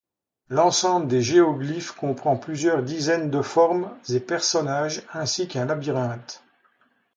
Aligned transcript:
L'ensemble 0.49 1.07
des 1.07 1.21
géoglyphes 1.21 1.91
comprend 1.91 2.35
plusieurs 2.35 2.81
dizaines 2.81 3.29
de 3.29 3.43
formes 3.43 3.95
et 4.09 4.19
personnages, 4.19 5.03
ainsi 5.13 5.47
qu'un 5.47 5.67
labyrinthe. 5.67 6.41